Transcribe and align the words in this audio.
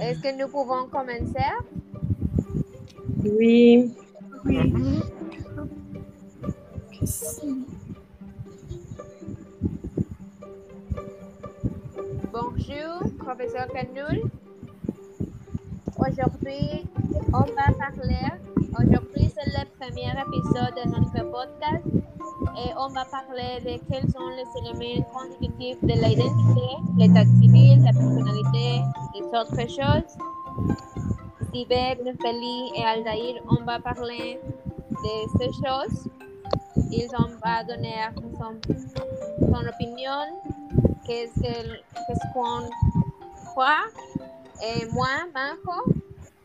Est-ce 0.00 0.20
que 0.20 0.34
nous 0.34 0.48
pouvons 0.48 0.86
commencer? 0.86 1.44
Oui. 3.22 3.92
Bonjour, 12.32 13.12
professeur 13.18 13.66
Canoul. 13.74 14.22
Aujourd'hui, 15.98 16.86
on 17.28 17.40
va 17.40 17.72
parler. 17.78 18.26
Aujourd'hui, 18.78 19.30
c'est 19.34 19.50
le 19.50 19.66
premier 19.78 20.12
épisode 20.12 20.74
de 20.76 20.88
notre 20.88 21.30
podcast 21.30 21.84
et 22.56 22.70
on 22.78 22.88
va 22.88 23.04
parler 23.04 23.60
de 23.60 23.78
quels 23.86 24.10
sont 24.10 24.30
les 24.30 24.48
éléments 24.60 25.06
constitutifs 25.12 25.82
de 25.82 25.92
l'identité, 25.92 26.68
l'état 26.96 27.26
civil, 27.38 27.82
la 27.84 27.92
personnalité 27.92 28.80
et 29.32 29.36
autres 29.36 29.68
choses. 29.68 30.16
Sibek, 31.52 32.02
Neftali 32.04 32.70
et 32.76 32.84
Aldaïr, 32.84 33.42
on 33.48 33.64
va 33.64 33.78
parler 33.80 34.40
de 34.90 35.38
ces 35.38 35.52
choses. 35.64 36.08
Ils 36.92 37.08
vont 37.08 37.30
donner 37.68 37.94
son, 38.38 38.54
son 39.40 39.66
opinion, 39.68 40.22
qu'est-ce 41.06 42.32
qu'on 42.32 42.68
croit. 43.46 43.86
Et 44.62 44.86
moi, 44.92 45.08
Marco, 45.34 45.92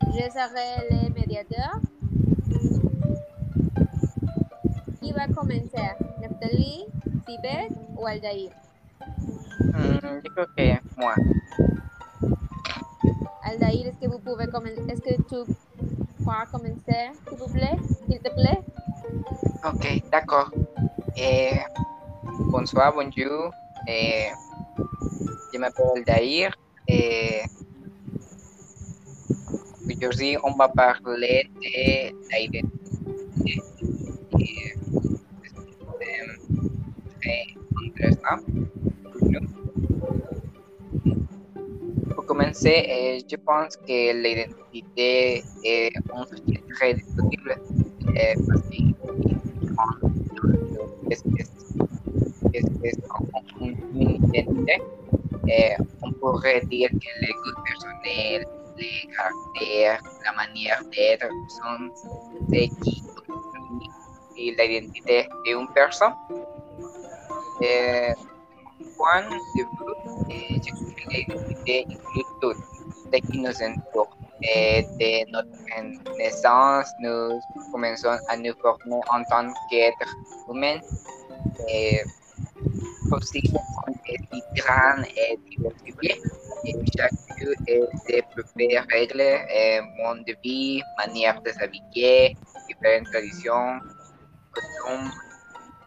je 0.02 0.30
serai 0.30 0.88
le 0.90 1.12
médiateur. 1.14 1.80
Qui 5.00 5.12
va 5.12 5.26
commencer? 5.28 5.94
Neftali, 6.20 6.86
Sibek 7.26 7.70
ou 7.96 8.06
Aldaïr? 8.06 8.50
Hmm, 9.60 10.20
yo 10.24 10.30
creo 10.34 10.46
que 10.56 10.80
moi. 10.96 11.14
Aldaïr, 13.46 13.86
est-ce 13.86 14.00
que 14.00 14.10
vous 14.10 14.18
pouvez? 14.18 14.44
Est-ce 14.44 15.00
que 15.00 15.14
tu 15.22 15.52
pourras 16.18 16.46
commencer, 16.46 17.12
s'il 17.28 17.38
vous 17.38 17.48
plaît? 17.48 17.76
S'il 18.10 18.18
te 18.18 18.30
plaît? 18.34 18.60
Ok, 19.64 20.02
d'accord. 20.10 20.50
Eh, 21.16 21.60
bonsoir, 22.50 22.92
bonjour. 22.92 23.52
Eh, 23.86 24.26
je 25.52 25.58
m'appelle 25.60 26.02
Daïr. 26.04 26.50
Et 26.88 27.42
aujourd'hui, 29.96 30.36
on 30.42 30.52
va 30.56 30.68
parler 30.68 31.48
de 31.54 32.10
l'identité. 32.32 32.64
Pour 42.36 42.44
commencer, 42.44 42.84
eh, 42.86 43.18
je 43.30 43.36
pense 43.36 43.76
que 43.78 44.12
l'identité 44.12 45.42
est 45.64 45.96
un 46.12 46.26
sujet 46.26 46.62
très 46.74 46.92
discutible 46.92 47.56
eh, 48.14 48.34
parce 48.46 48.60
que 51.22 51.42
es, 52.52 52.58
es, 52.58 52.62
es, 52.84 52.88
es 52.88 52.96
une 53.60 54.00
identité. 54.00 54.82
Eh, 55.48 55.76
on 56.02 56.12
pourrait 56.12 56.60
dire 56.66 56.90
que 56.90 57.10
les 57.22 57.32
goûts 57.32 57.62
personnels, 57.64 58.46
les 58.76 59.08
caractères, 59.16 60.02
la 60.26 60.32
manière 60.32 60.82
d'être 60.92 61.28
sont 61.48 61.88
ce 62.50 62.68
qui 62.82 63.02
constituent 63.26 64.56
l'identité 64.58 65.26
d'une 65.46 65.68
personne. 65.74 66.12
Eh, 67.62 68.12
point 68.98 69.22
de 69.22 69.36
vue, 69.54 69.66
eh, 70.30 70.60
inclut 71.24 72.24
tout 72.40 72.54
ce 73.12 73.18
qui 73.18 73.38
nous 73.38 73.62
entoure. 73.62 74.16
Et 74.42 74.86
dès 74.98 75.24
notre 75.30 75.48
naissance, 76.18 76.88
nous 77.00 77.40
commençons 77.72 78.18
à 78.28 78.36
nous 78.36 78.52
former 78.60 79.00
en 79.10 79.22
tant 79.30 79.48
qu'être 79.70 80.14
humain. 80.48 80.78
Et 81.68 82.02
aussi, 83.12 83.42
on 83.86 83.92
est 83.92 84.20
grand 84.56 85.02
et 85.16 85.38
diversifié. 85.50 86.20
Et 86.64 86.72
lieu 86.72 87.54
est 87.66 87.88
ses 88.06 88.22
propres 88.22 88.86
règles, 88.92 89.20
et 89.20 89.80
monde 89.98 90.24
de 90.26 90.34
vie, 90.42 90.82
manière 90.98 91.40
de 91.42 91.50
s'habiller, 91.50 92.36
différentes 92.68 93.06
traditions, 93.12 93.80
coutumes, 94.52 95.10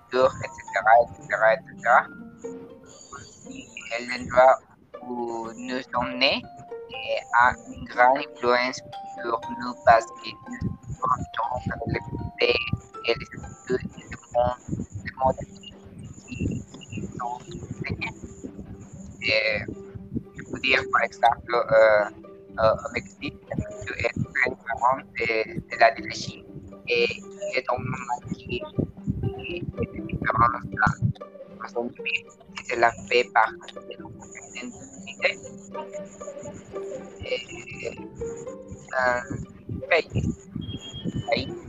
culture, 0.09 0.33
etc., 0.45 0.63
etc., 1.03 1.27
etc. 1.53 1.67
Aussi, 3.13 3.67
l'endroit 4.07 4.59
où 5.07 5.49
nous 5.55 6.17
nés 6.17 6.41
et 6.91 7.19
a 7.33 7.53
une 7.73 7.85
grande 7.85 8.17
influence 8.17 8.81
sur 9.21 9.39
nous 9.59 9.73
parce 9.85 10.05
que 10.05 10.29
nous 10.49 10.69
portons 10.99 11.71
les 11.87 11.99
côtés 11.99 12.55
et 13.05 13.13
les 13.15 13.43
habitudes 13.43 13.89
du 13.91 14.17
monde, 14.33 14.55
du 15.03 15.13
monde 15.15 15.35
qui, 16.27 16.63
qui 16.89 17.01
sont. 17.17 17.39
Et 19.21 19.63
je 20.37 20.43
peux 20.51 20.59
dire, 20.59 20.81
par 20.91 21.03
exemple, 21.03 21.53
euh, 21.53 22.09
euh, 22.59 22.73
au 22.73 22.91
Mexique, 22.93 23.37
culture 23.47 23.95
est 23.97 24.13
très 24.13 24.49
différente 24.49 25.05
de, 25.17 25.59
de 25.59 25.79
la 25.79 26.13
Chine. 26.13 26.45
Et 26.87 27.07
il 27.09 27.57
est 27.57 27.65
un 27.69 27.77
moment 27.77 28.19
qui, 28.33 28.45
qui 28.45 29.57
est 29.57 30.01
différent 30.07 30.59
de 30.63 30.75
la 30.79 31.61
façon 31.61 31.85
de 31.85 31.91
vivre. 31.91 32.33
Et 32.57 32.73
cela 32.73 32.91
fait 33.07 33.25
partie 33.33 33.75
de 33.75 33.93
identité. 33.93 34.88
Eh, 35.21 35.35
un 38.97 39.21
país. 39.89 40.25
Ahí 41.31 41.59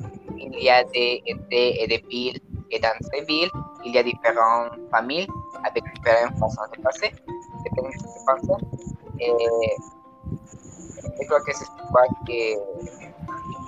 il 0.60 0.64
y 0.64 0.70
a 0.70 0.84
des 0.84 1.22
étés 1.26 1.82
et 1.82 1.86
des 1.86 2.04
villes, 2.08 2.40
et 2.70 2.78
dans 2.78 2.96
ces 3.12 3.24
villes, 3.24 3.50
il 3.84 3.94
y 3.94 3.98
a 3.98 4.02
différentes 4.02 4.72
familles 4.90 5.28
avec 5.64 5.82
différentes 5.94 6.38
façons 6.38 6.62
de 6.76 6.82
passer, 6.82 7.10
dépendant 7.64 7.88
de 7.88 7.94
ce 7.94 8.04
que 8.04 8.24
penser. 8.26 8.64
Et 9.20 9.32
je 11.20 11.26
crois 11.26 11.40
que 11.40 11.52
c'est 11.54 11.66
pourquoi 11.78 12.02
que 12.26 12.40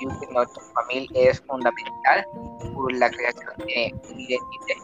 que 0.03 0.33
notre 0.35 0.61
famille 0.75 1.09
est 1.15 1.35
fondamentale 1.47 2.25
pour 2.73 2.91
la 2.91 3.09
création 3.09 3.53
d'une 3.59 4.21
identité. 4.21 4.75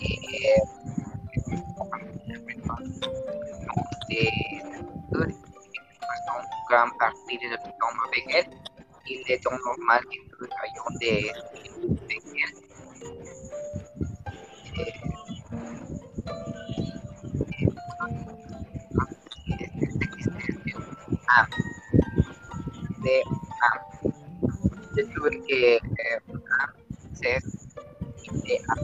Et, 0.00 0.54
de 4.24 5.20
son 6.26 6.40
gran 6.68 6.90
partie 6.98 7.38
de 7.38 7.48
notre 7.50 7.70
temps 7.78 7.96
avec 8.06 8.24
elle. 8.34 8.50
Il 9.06 9.22
est 9.30 9.42
donc 9.44 9.58
normal 9.64 10.02
que 10.04 10.18
nous 10.40 10.48
ayons 10.64 10.90
des 11.00 11.32
discussions 12.08 12.80
avec 12.94 13.02
elle. 14.78 15.08
Ah, 21.30 21.46
de 23.04 23.16
ah, 23.62 23.78
je 24.96 25.02
trouve 25.14 25.30
que 25.30 25.54
eh, 25.54 25.80
ah, 26.58 26.68
c'est 27.14 27.40
de 28.26 28.54
ah, 28.68 28.74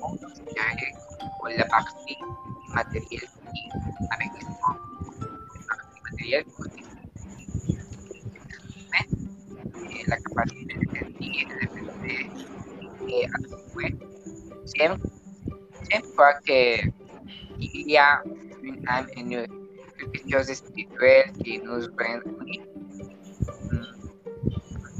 con 0.00 1.48
la 1.56 1.64
partie 1.66 2.18
matérielle 2.74 3.20
qui 3.20 3.41
avec 4.10 4.30
le 4.40 4.48
material 6.10 6.44
eh, 9.90 10.06
la 10.06 10.16
capacidad 10.16 10.80
de 10.80 10.98
sentir, 10.98 11.48
de 11.48 11.64
aprender 11.66 12.30
eh, 13.08 13.26
a 13.26 13.38
su 13.48 13.76
vez, 13.76 13.94
siempre, 14.64 15.10
siempre 15.88 16.24
que 16.44 16.92
il 17.58 17.90
y 17.90 17.96
a 17.96 18.22
une 18.62 18.88
âme 18.88 19.06
et 19.16 19.20
une, 19.20 19.46
quelque 19.98 20.30
chose 20.30 20.46
de 20.48 20.54
spirituel 20.54 21.32
qui 21.42 21.58
nous 21.58 21.86
rend 21.98 22.20
unis. 22.40 22.60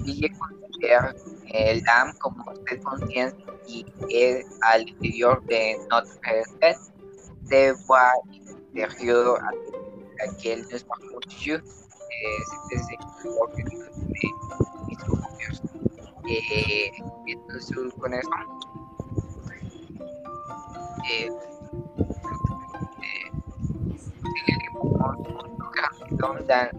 Y 0.05 0.21
je 0.21 0.29
considère 0.39 1.15
eh, 1.55 1.81
l'âme 1.87 2.13
comme 2.19 2.43
cette 2.69 2.83
conscience 2.83 3.33
qui 3.67 3.87
est 4.11 4.45
à 4.63 4.79
l'intérieur 4.79 5.41
de 5.43 5.89
notre 5.91 6.19
tête, 6.61 6.77
de 7.51 7.73
voix 8.75 8.85
intérieure 8.85 9.39
à 9.43 9.51
laquelle 10.27 10.63
nous 10.63 10.79
marquons 10.89 11.21
Dieu, 11.39 11.63
c'est 11.65 12.79
ce 12.79 12.85
que 12.85 13.05
nous 13.25 13.35
sommes 13.35 13.53
et 16.29 17.35
que 17.35 17.81
nous 17.81 17.91
connaissons. 17.93 18.31
Et, 21.11 21.29
nous 24.75 25.71
grandissons 25.75 26.17
dans 26.19 26.73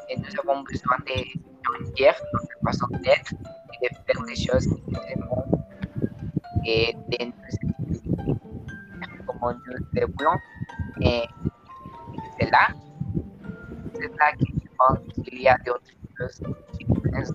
Et 0.09 0.15
nous 0.17 0.33
avons 0.39 0.63
besoin 0.63 0.97
de 1.07 1.17
grandir, 1.63 2.13
notre 2.33 2.57
façon 2.63 2.87
d'être 3.03 3.33
et 3.81 3.89
de 3.89 3.95
faire 4.05 4.21
les 4.27 4.35
choses 4.35 4.67
que 4.67 4.79
nous 4.87 5.03
aimons 5.09 5.45
et 6.65 6.93
de 6.93 7.25
nous 7.25 7.33
comme 9.25 9.59
nous 9.65 9.73
le 9.93 10.05
voulons. 10.05 10.37
Et 11.01 11.23
c'est 12.39 12.51
là, 12.51 12.67
c'est 13.95 14.11
là 14.19 14.31
que 14.33 14.45
je 14.45 14.67
pense 14.77 14.99
qu'il 15.23 15.41
y 15.41 15.47
a 15.47 15.57
d'autres 15.65 15.91
choses 16.17 16.41
qui 16.73 16.85
influencent 16.85 17.33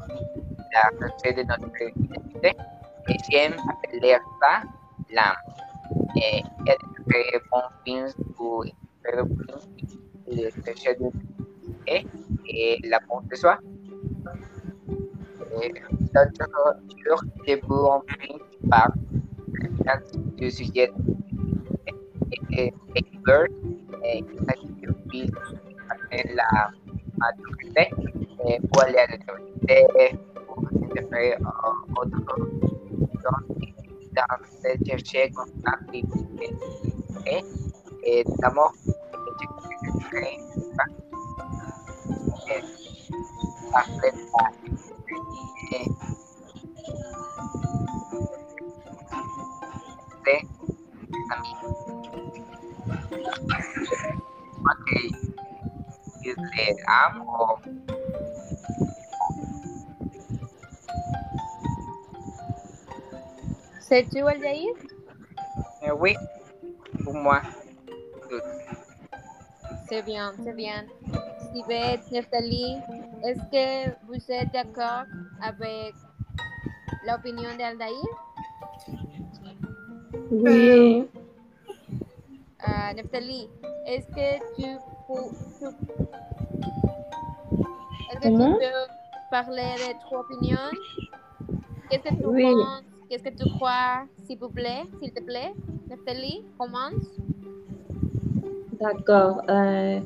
la 0.73 0.91
pensée 0.99 1.33
de 1.33 1.43
notre 1.43 1.83
identité. 1.83 2.53
Et 3.09 3.17
j'aime 3.31 3.55
appeler 3.71 4.19
ça 5.97 6.15
l'âme. 6.15 6.17
Et 6.17 6.43
il 6.61 6.67
y 6.67 6.71
a 6.71 6.75
de 6.75 7.11
très 7.11 7.41
bons 7.51 7.69
films 7.85 8.13
pour 8.37 8.65
faire 9.03 9.25
le 10.27 10.51
chercher 10.65 10.95
de 10.95 11.11
et, 11.87 12.05
et 12.49 12.79
l'amour 12.89 13.23
de 13.31 13.37
soi. 13.37 13.59
Et 15.63 15.73
l'autre 16.15 16.47
jour, 17.05 17.21
j'ai 17.47 17.57
vu 17.57 17.63
un 17.71 18.01
film 18.19 18.39
qui 18.51 18.69
parle 18.69 18.93
du 20.37 20.51
sujet 20.51 20.93
et 22.51 22.73
Bird, 23.25 23.51
et 24.05 24.25
la 26.35 26.71
maturité, 27.19 27.91
pour 28.73 28.83
aller 28.83 28.99
à 28.99 29.07
l'université, 29.07 30.19
pour 30.47 30.59
autre 31.99 32.21
de 34.17 34.85
chercher 34.87 35.31
constante 35.31 35.93
et, 37.27 37.45
et 38.05 38.25
d'amour 38.39 38.73
et 42.53 42.63
atleta 43.75 44.43
eh, 45.73 45.87
de 50.25 50.37
también 51.29 51.67
ok 57.29 57.76
le 63.91 63.97
amo 63.97 64.09
C'est-tu 64.11 64.21
Aldaïr? 64.21 64.75
Eh, 65.83 65.91
oui, 65.93 66.17
pour 67.05 67.15
moi. 67.15 67.43
C'est 69.89 70.03
bien, 70.03 70.35
c'est 70.45 70.55
bien. 70.55 70.85
Sibeth, 71.53 72.11
Neftali, 72.11 72.77
est-ce 73.25 73.41
que 73.51 73.95
vous 74.07 74.21
êtes 74.31 74.53
d'accord 74.53 75.05
avec 75.43 75.95
l'opinion 77.07 77.57
d'Aldaïr? 77.57 78.05
Oui. 80.31 81.09
Uh, 82.67 82.95
Neftali, 82.97 83.49
est-ce 83.87 84.07
que 84.09 84.39
tu, 84.57 84.77
peux, 85.07 85.31
tu, 85.59 85.67
est-ce 88.11 88.19
que 88.21 88.29
tu 88.29 88.59
peux 88.59 88.87
parler 89.31 89.75
de 89.79 89.93
ton 90.11 90.19
opinion? 90.19 90.59
Qu'est-ce 91.89 92.03
que 92.03 92.15
tu 92.15 92.27
Oui. 92.27 92.43
penses? 92.43 92.96
Qu'est-ce 93.09 93.23
que 93.23 93.29
tu 93.29 93.49
crois, 93.57 94.05
s'il 94.25 94.37
vous 94.39 94.49
plaît, 94.49 94.83
s'il 95.01 95.13
te 95.13 95.23
plaît? 95.23 95.53
Neftali, 95.89 96.45
commence. 96.59 97.21
D'accord. 98.81 99.43
Euh, 99.49 100.01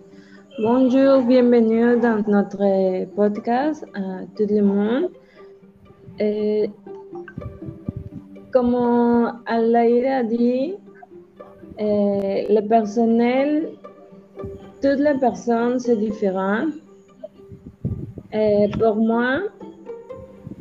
bonjour, 0.58 1.22
bienvenue 1.22 1.98
dans 1.98 2.22
notre 2.28 3.06
podcast 3.14 3.86
à 3.94 4.26
tout 4.36 4.46
le 4.50 4.60
monde. 4.60 5.08
Euh, 6.20 6.66
comme 8.52 9.32
Alaïra 9.46 10.16
a 10.16 10.22
dit, 10.22 10.74
euh, 11.80 12.42
le 12.50 12.68
personnel, 12.68 13.70
toutes 14.82 15.00
les 15.00 15.18
personnes, 15.18 15.78
c'est 15.78 15.96
différent. 15.96 16.66
Pour 18.78 18.96
moi, 18.96 19.40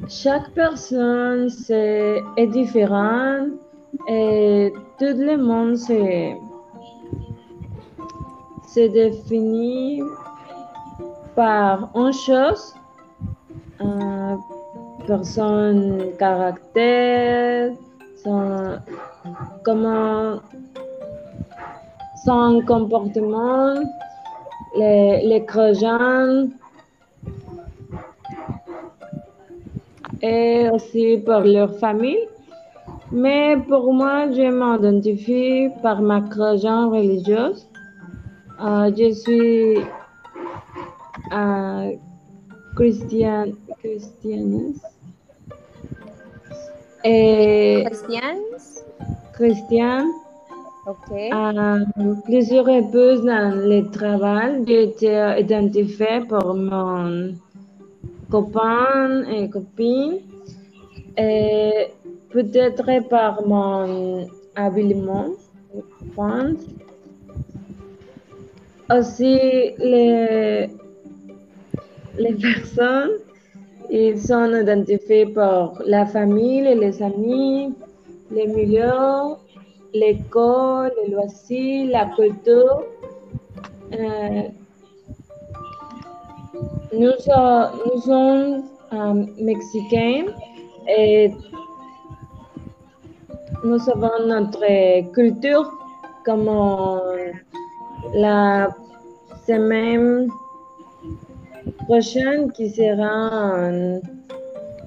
chaque 0.09 0.49
personne 0.55 1.49
c'est, 1.49 2.23
est 2.35 2.47
différente 2.47 3.49
et 4.07 4.73
tout 4.97 5.15
le 5.15 5.37
monde 5.37 5.77
c'est 5.77 6.35
se 8.73 8.87
définit 8.87 10.01
par 11.35 11.89
une 11.95 12.13
chose, 12.13 12.73
euh, 13.81 14.35
par 15.07 15.25
son 15.25 15.97
caractère, 16.17 17.71
son, 18.23 18.77
comment, 19.63 20.39
son 22.25 22.61
comportement, 22.67 23.75
les, 24.75 25.21
les 25.25 25.45
croyants, 25.45 26.47
et 30.21 30.69
aussi 30.73 31.17
par 31.25 31.41
leur 31.43 31.77
famille. 31.79 32.27
Mais 33.11 33.57
pour 33.67 33.93
moi, 33.93 34.31
je 34.31 34.49
m'identifie 34.49 35.69
par 35.81 36.01
ma 36.01 36.21
croyance 36.21 36.91
religieuse. 36.91 37.67
Euh, 38.61 38.91
je 38.95 39.11
suis 39.13 39.77
euh, 41.33 41.91
christian, 42.75 43.45
christianiste. 43.81 44.85
Et 47.03 47.83
Christians? 47.87 48.41
chrétien, 49.33 50.05
Ok. 50.85 51.11
euh, 51.15 51.79
plusieurs 52.25 52.67
épouses 52.67 53.23
dans 53.23 53.55
le 53.55 53.89
travail, 53.89 54.63
j'ai 54.67 54.83
été 54.83 55.35
identifiée 55.39 56.21
par 56.27 56.53
mon 56.53 57.35
copain 58.29 59.23
et 59.29 59.49
copine, 59.49 60.19
et 61.17 61.87
peut-être 62.29 63.07
par 63.09 63.45
mon 63.45 64.27
habillement, 64.55 65.29
pense. 66.15 66.65
Aussi, 68.91 69.37
les, 69.77 70.69
les 72.17 72.33
personnes, 72.33 73.11
ils 73.89 74.19
sont 74.19 74.51
identifiés 74.55 75.27
par 75.27 75.73
la 75.85 76.05
famille, 76.05 76.63
les 76.75 77.01
amis, 77.03 77.73
les 78.31 78.47
milieux, 78.47 79.35
l'école, 79.93 80.91
les 81.03 81.11
loisirs, 81.13 81.89
la 81.91 82.05
culture. 82.15 82.83
Euh, 83.93 84.41
nous, 86.93 87.11
so- 87.19 87.69
nous 87.85 88.01
sommes 88.01 88.63
euh, 88.93 89.25
mexicains 89.39 90.25
et 90.87 91.31
nous 93.63 93.89
avons 93.89 94.25
notre 94.25 95.11
culture 95.13 95.71
comme 96.25 96.47
euh, 96.47 97.31
la 98.13 98.69
semaine 99.45 100.29
prochaine 101.85 102.51
qui 102.53 102.69
sera 102.69 103.69
en 103.69 104.01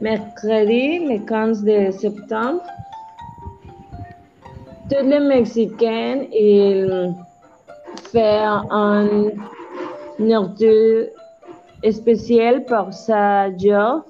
mercredi, 0.01 0.99
le 1.07 1.19
15 1.27 1.63
de 1.65 1.91
septembre. 1.93 2.63
Tous 4.91 5.07
les 5.07 5.21
Mexicains, 5.21 6.25
ils 6.33 7.15
font 8.13 8.63
un 8.71 9.31
nourriture 10.19 11.07
spéciale 11.91 12.65
pour 12.65 12.93
ça 12.93 13.51
jour 13.57 14.05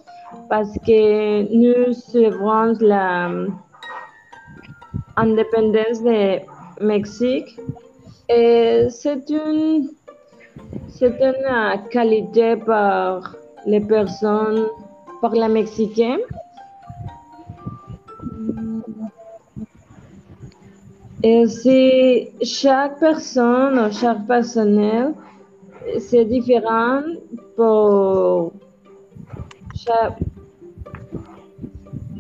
parce 0.49 0.73
que 0.87 1.43
nous 1.53 1.93
célébrons 1.93 2.75
la 2.81 3.31
indépendance 5.17 6.03
de 6.03 6.41
Mexique. 6.85 7.59
Et 8.29 8.87
c'est 8.91 9.29
une 9.31 9.91
c'est 10.89 11.19
une 11.21 11.45
euh, 11.51 11.77
qualité 11.91 12.57
par 12.57 13.37
les 13.67 13.81
personnes 13.81 14.67
par 15.21 15.35
la 15.35 15.49
mexicaine 15.49 16.21
et 21.23 21.47
si 21.47 22.29
chaque 22.43 22.99
personne 23.01 23.93
chaque 23.93 24.27
personnel 24.27 25.15
c'est 25.99 26.25
différent 26.25 27.03
pour 27.31 27.32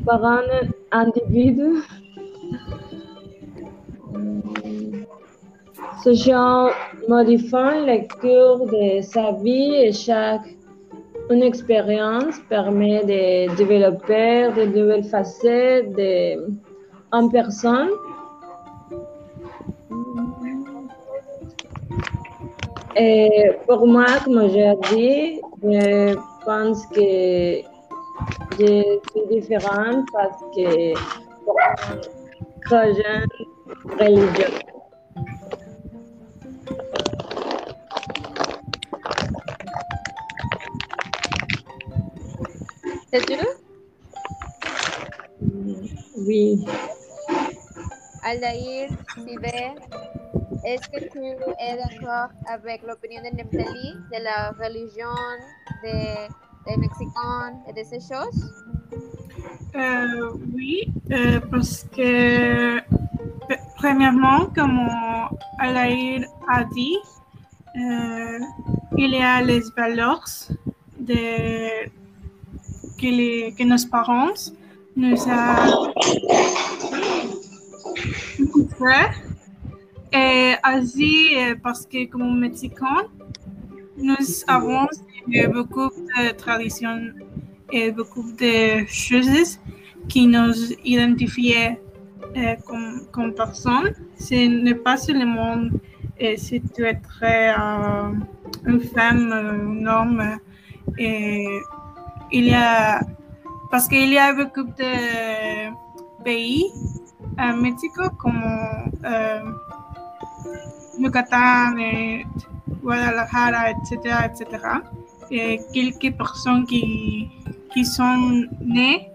par 0.04 0.24
un 0.24 0.42
individu 0.90 1.82
Ce 6.04 6.14
genre 6.14 6.70
modifie 7.08 7.46
le 7.52 8.08
cours 8.20 8.66
de 8.66 9.00
sa 9.02 9.32
vie 9.32 9.74
et 9.74 9.92
chaque 9.92 10.48
une 11.30 11.42
expérience 11.42 12.40
permet 12.48 13.04
de 13.04 13.54
développer 13.56 14.48
de 14.56 14.64
nouvelles 14.66 15.04
facettes 15.04 16.38
en 17.12 17.28
personne. 17.28 17.90
Et 22.96 23.52
pour 23.66 23.86
moi, 23.86 24.06
comme 24.24 24.50
j'ai 24.50 24.72
dit, 24.90 25.40
je 25.62 26.14
pense 26.44 26.86
que 26.88 27.62
je 28.58 28.98
suis 29.10 29.26
différente 29.30 30.06
parce 30.12 30.40
que 30.54 30.94
pour 31.44 31.56
croyant 32.64 33.26
religieux. 33.98 34.58
C'est 43.12 43.26
sûr? 43.26 43.44
Oui. 46.26 46.64
Aldair, 48.22 48.88
Sibé, 49.14 49.74
est-ce 50.64 50.88
que 50.88 51.10
tu 51.10 51.18
es 51.18 51.76
d'accord 51.76 52.30
avec 52.46 52.82
l'opinion 52.86 53.20
de 53.22 53.36
Neptali 53.36 53.94
de 54.12 54.22
la 54.22 54.50
religion 54.52 55.16
des, 55.82 56.28
des 56.66 56.76
Mexicains 56.76 57.54
et 57.68 57.72
de 57.72 57.84
ces 57.84 58.00
choses? 58.00 58.52
Euh, 59.74 60.32
oui, 60.54 60.92
euh, 61.10 61.40
parce 61.50 61.84
que 61.84 62.80
premièrement, 63.76 64.46
comme 64.54 64.88
Alaïr 65.58 66.26
a 66.48 66.64
dit, 66.64 66.96
euh, 67.76 68.38
il 68.98 69.10
y 69.10 69.22
a 69.22 69.42
les 69.42 69.62
valeurs 69.76 70.28
de, 71.00 71.86
que, 73.00 73.06
les, 73.06 73.54
que 73.58 73.64
nos 73.64 73.88
parents 73.90 74.34
nous 74.94 75.16
montré. 78.38 79.31
Et 80.12 80.54
aussi 80.74 81.36
euh, 81.36 81.54
parce 81.62 81.86
que 81.86 82.06
comme 82.06 82.38
Mexicains, 82.38 83.06
nous 83.96 84.16
avons 84.46 84.86
beaucoup 85.52 85.90
de 85.90 86.32
traditions 86.32 87.12
et 87.70 87.90
beaucoup 87.90 88.30
de 88.32 88.84
choses 88.86 89.58
qui 90.08 90.26
nous 90.26 90.72
identifient 90.84 91.76
euh, 92.36 92.54
comme, 92.66 93.06
comme 93.10 93.32
personnes. 93.32 93.94
Ce 94.18 94.34
n'est 94.34 94.74
pas 94.74 94.96
seulement 94.96 95.68
si 96.36 96.60
tu 96.74 96.84
es 96.84 96.94
très, 96.94 97.50
euh, 97.50 98.12
une 98.66 98.80
femme, 98.80 99.32
un 99.32 99.86
homme. 99.86 100.38
Et 100.98 101.46
il 102.30 102.44
y 102.46 102.54
a, 102.54 103.00
parce 103.70 103.88
qu'il 103.88 104.12
y 104.12 104.18
a 104.18 104.32
beaucoup 104.32 104.64
de 104.64 105.72
pays 106.24 106.64
à 107.38 107.52
Mexico 107.52 108.02
comme 108.18 108.42
euh, 109.04 109.40
Yucatan 110.98 111.76
et 111.78 112.26
Guadalajara, 112.82 113.70
etc., 113.70 113.96
etc. 114.26 114.46
Et 115.30 115.60
quelques 115.72 116.16
personnes 116.16 116.66
qui, 116.66 117.28
qui 117.72 117.84
sont 117.84 118.44
nées 118.60 119.08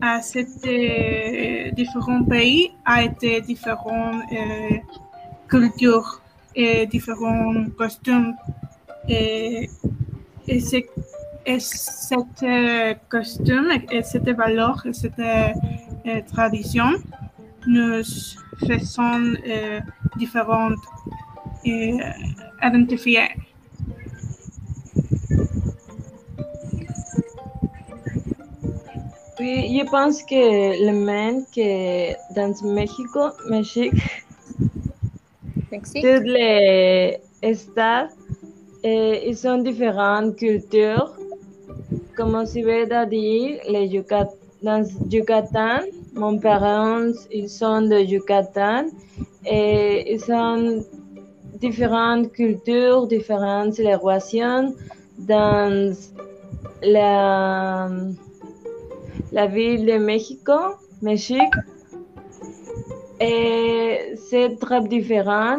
à 0.00 0.20
ces 0.20 0.46
euh, 0.66 1.70
différents 1.72 2.24
pays 2.24 2.72
a 2.84 3.02
été 3.02 3.40
différentes 3.40 4.22
euh, 4.32 4.76
cultures 5.48 6.20
et 6.54 6.86
différents 6.86 7.64
costumes. 7.76 8.34
Et, 9.08 9.68
et, 10.46 10.58
et 11.46 11.58
euh, 12.42 12.94
costume 13.08 13.68
et 13.90 14.02
cette 14.02 14.30
valeur 14.30 14.82
et 14.86 14.92
cette 14.94 15.20
tradition 16.32 16.90
nous 17.66 18.02
faisons 18.66 19.34
euh, 19.46 19.80
différentes 20.16 20.78
et 21.64 21.96
identifiées. 22.62 23.28
Oui, 29.40 29.78
je 29.78 29.84
pense 29.90 30.22
que 30.22 30.86
le 30.86 30.92
même 30.92 31.44
que 31.54 32.12
dans 32.34 32.54
Mexico, 32.72 33.30
Mexique, 33.50 33.92
Mexique? 35.72 36.02
tous 36.02 36.22
les 36.22 37.18
États, 37.42 38.08
euh, 38.84 39.18
ils 39.26 39.48
ont 39.48 39.58
différentes 39.58 40.36
cultures. 40.36 41.12
Comme 42.16 42.46
Sibeth 42.46 42.92
a 42.92 43.06
dit, 43.06 43.56
les 43.68 43.86
Yucat 43.86 44.28
dans 44.62 44.86
Yucatan, 45.10 45.80
mon 46.14 46.38
parents, 46.38 47.12
ils 47.32 47.50
sont 47.50 47.82
de 47.82 47.98
Yucatan 47.98 48.86
et 49.44 50.14
ils 50.14 50.32
ont 50.32 50.84
différentes 51.54 52.32
cultures, 52.32 53.06
différentes 53.06 53.74
célébrations 53.74 54.74
dans 55.18 55.94
la, 56.82 57.88
la 59.32 59.46
ville 59.46 59.86
de 59.86 59.98
Mexico, 59.98 60.76
Mexique. 61.02 61.54
Et 63.20 64.14
c'est 64.28 64.58
très 64.58 64.82
différent. 64.82 65.58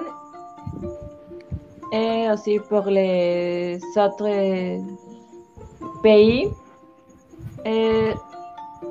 Et 1.92 2.28
aussi 2.32 2.60
pour 2.60 2.86
les 2.86 3.80
autres 3.96 4.82
pays. 6.04 6.50
Et 7.66 8.12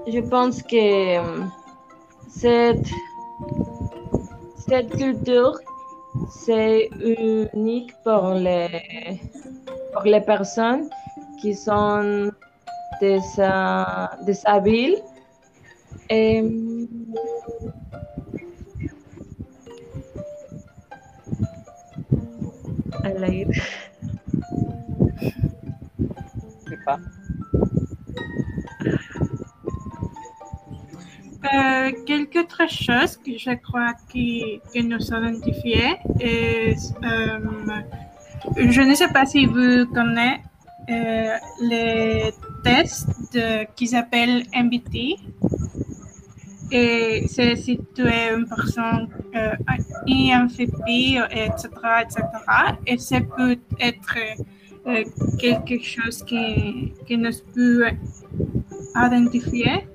je 0.07 0.21
pense 0.21 0.63
que 0.63 1.19
euh, 1.19 1.45
cette, 2.29 2.89
cette 4.57 4.91
culture, 4.97 5.59
c'est 6.31 6.89
unique 7.01 7.93
pour 8.05 8.35
les, 8.35 9.21
pour 9.93 10.03
les 10.03 10.21
personnes 10.21 10.89
qui 11.41 11.55
sont 11.55 12.31
des, 13.01 13.21
pas. 26.85 26.99
Euh, 31.45 31.91
quelques 32.07 32.37
autres 32.37 32.69
choses 32.71 33.17
que 33.19 33.37
je 33.37 33.55
crois 33.67 33.93
qui, 34.11 34.61
que 34.73 34.81
nous 34.81 34.99
identifiées. 35.13 35.97
Et, 36.21 36.75
euh, 37.03 37.39
je 38.57 38.81
ne 38.81 38.95
sais 38.95 39.09
pas 39.09 39.27
si 39.27 39.45
vous 39.47 39.85
connaissez 39.93 40.41
euh, 40.91 41.37
les 41.63 42.33
tests 42.63 43.09
de- 43.35 43.65
qui 43.77 43.87
s'appellent 43.89 44.45
MBT. 44.55 45.17
Et 46.73 47.27
c'est 47.29 47.57
si 47.57 47.79
tu 47.95 48.03
es 48.07 48.35
une 48.35 48.47
personne 48.49 49.09
INFP, 50.07 50.89
etc., 51.31 51.69
etc. 52.03 52.23
Et 52.87 52.99
ça 52.99 53.21
peut 53.21 53.57
être 53.79 54.17
quelque 55.39 55.83
chose 55.83 56.23
qui, 56.25 56.93
qui 57.07 57.17
nous 57.19 57.31
peut 57.55 57.87
identifier. 58.97 59.87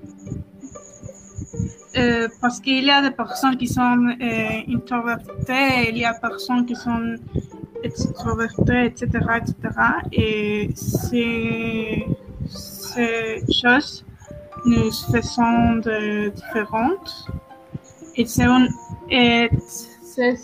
Euh, 1.96 2.28
parce 2.40 2.60
qu'il 2.60 2.84
y 2.84 2.90
a 2.90 3.02
des 3.02 3.10
personnes 3.10 3.56
qui 3.56 3.66
sont 3.66 4.06
euh, 4.20 4.74
introverties, 4.76 5.88
il 5.88 5.98
y 5.98 6.04
a 6.04 6.12
des 6.12 6.20
personnes 6.20 6.64
qui 6.64 6.76
sont 6.76 7.16
extroverties, 7.82 8.86
etc., 8.86 9.08
etc. 9.38 9.54
Et 10.12 10.70
ces, 10.76 12.06
choses 13.52 14.04
nous 14.66 14.92
faisons 15.10 15.76
de 15.76 16.28
différentes. 16.28 17.26
Et 18.16 18.24
c'est 18.26 18.44
un, 18.44 18.68
et 19.08 19.48
euh. 20.18 20.36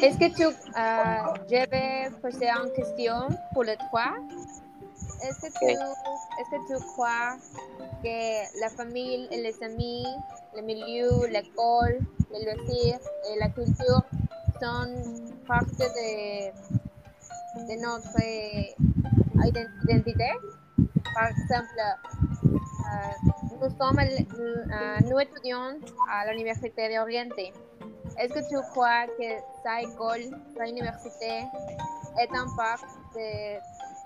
Est-ce 0.00 0.18
que 0.18 0.28
tu, 0.36 0.44
euh, 0.44 1.22
je 1.50 1.70
vais 1.70 2.10
poser 2.22 2.48
une 2.48 2.72
question 2.72 3.28
pour 3.52 3.64
les 3.64 3.76
trois. 3.76 4.14
Est-ce 5.22 5.40
que, 5.40 5.58
tu, 5.58 5.64
est-ce 5.68 6.50
que 6.50 6.60
tu 6.68 6.86
crois 6.92 7.36
que 8.02 8.60
la 8.60 8.68
famille 8.68 9.28
et 9.32 9.42
les 9.42 9.56
amis, 9.62 10.06
le 10.54 10.62
milieu, 10.62 11.26
l'école, 11.26 11.98
les 12.32 12.44
loisirs 12.44 13.00
et 13.28 13.38
la 13.40 13.48
culture 13.48 14.02
sont 14.60 15.02
partie 15.46 15.88
de, 15.98 16.50
de 17.66 17.74
notre 17.82 18.18
ident- 19.46 19.70
identité? 19.88 20.30
Par 21.14 21.26
exemple, 21.28 21.80
euh, 21.80 23.14
nous 23.60 23.70
sommes, 23.76 23.98
euh, 23.98 24.98
nous 25.10 25.18
étudions 25.18 25.80
à 26.08 26.30
l'Université 26.32 26.94
d'Orient. 26.94 27.30
Est-ce 28.20 28.34
que 28.34 28.48
tu 28.48 28.56
crois 28.72 29.06
que 29.16 29.28
sa 29.62 29.80
école, 29.80 30.24
sa 30.56 30.66
université 30.66 31.46
est 32.20 32.30
un 32.34 32.48
part 32.56 32.82
de 33.14 33.58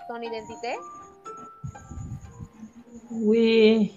ton 0.07 0.21
identité? 0.21 0.73
Oui, 3.11 3.91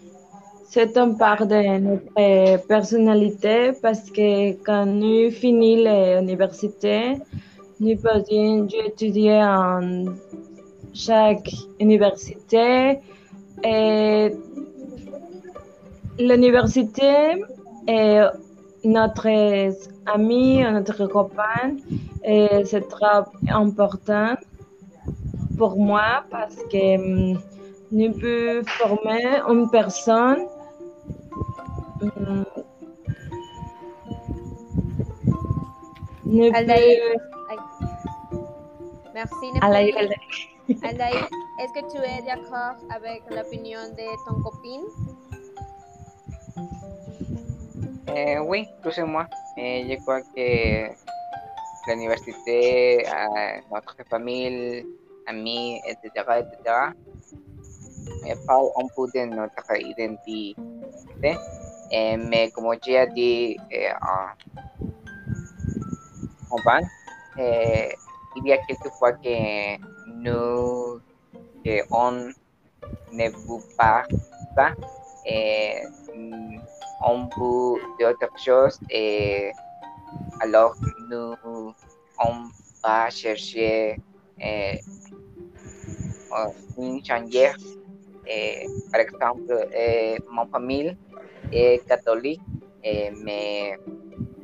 c'est 0.70 0.96
un 0.96 1.12
part 1.12 1.46
de 1.46 1.78
notre 1.78 2.66
personnalité 2.66 3.72
parce 3.82 4.10
que 4.10 4.52
quand 4.64 4.86
nous 4.86 5.30
finissons 5.30 6.20
l'université, 6.20 7.18
nous 7.78 7.96
pouvons 7.96 8.66
étudier 8.86 9.42
en 9.42 10.04
chaque 10.94 11.50
université 11.78 13.00
et 13.62 14.32
l'université 16.18 17.44
est 17.86 18.22
notre 18.86 19.28
ami, 20.06 20.62
notre 20.62 21.06
copain 21.06 21.76
c'est 22.64 22.88
très 22.88 23.22
important 23.48 24.34
pour 25.58 25.76
moi 25.76 26.24
parce 26.30 26.56
que 26.70 26.96
nous 27.92 28.12
pouvons 28.12 28.64
former 28.64 29.40
une 29.48 29.70
personne 29.70 30.46
nous 36.24 36.44
Ay. 36.52 37.00
Merci, 39.14 39.46
est-ce 41.58 41.72
que 41.72 41.90
tu 41.90 41.98
es 41.98 42.22
d'accord 42.26 42.76
avec 42.94 43.22
l'opinion 43.30 43.80
de 43.96 44.06
ton 44.28 44.42
copine? 44.42 44.84
Eh, 48.14 48.38
oui, 48.38 48.68
moins. 49.02 49.26
Eh, 49.56 49.86
je 49.88 49.96
que 50.34 50.94
l'université, 51.88 53.04
euh, 53.06 53.60
notre 53.72 53.96
famille, 54.08 54.86
amis, 55.26 55.80
etc., 55.86 56.24
etc., 56.38 56.94
eh, 58.26 58.34
parle 58.46 58.70
un 58.76 58.86
peu 58.94 59.06
de 59.12 59.24
notre 59.26 59.74
identité. 59.80 60.54
Eh, 61.90 62.16
mais 62.16 62.50
comme 62.50 62.72
j'ai 62.84 63.06
dit 63.08 63.56
eh, 63.70 63.90
en, 66.50 66.58
eh, 67.38 67.94
il 68.36 68.46
y 68.46 68.52
a 68.52 68.58
quelques 68.58 68.90
fois 68.98 69.12
que 69.12 69.76
nous, 70.14 71.00
que 71.64 71.82
on 71.90 72.30
ne 73.12 73.28
vous 73.46 73.62
parle 73.76 74.06
pas. 74.54 74.74
eh, 75.24 75.82
on 77.02 77.28
veut 77.36 77.80
d'autres 77.98 78.38
choses 78.38 78.78
et 78.90 79.52
alors 80.40 80.74
nous 81.10 81.34
on 82.18 82.48
va 82.82 83.10
chercher 83.10 83.98
une 86.78 87.04
changer. 87.04 87.52
Eh, 88.28 88.66
par 88.90 89.00
exemple, 89.00 89.68
eh, 89.72 90.18
ma 90.32 90.46
famille 90.46 90.96
est 91.52 91.86
catholique, 91.86 92.40
mais 92.82 93.78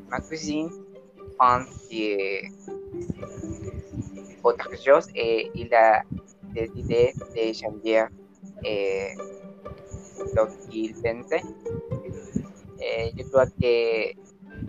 ma 0.08 0.20
cousine 0.20 0.70
pense 1.36 1.66
que 1.90 2.46
autre 4.44 4.70
chose 4.84 5.06
et 5.14 5.50
il 5.54 5.72
a 5.74 6.02
décidé 6.54 7.12
de 7.34 7.52
changer 7.52 8.04
pensait. 11.04 11.42
Eh, 11.44 11.81
je 13.16 13.22